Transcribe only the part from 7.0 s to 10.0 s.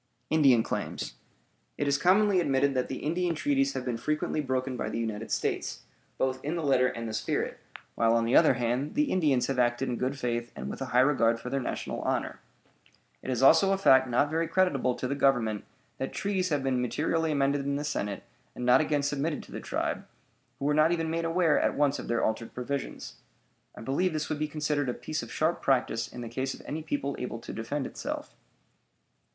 the spirit, while, on the other hand, the Indians have acted in